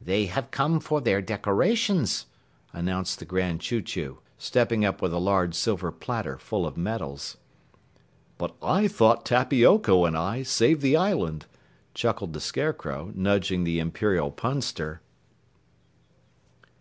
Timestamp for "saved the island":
10.42-11.46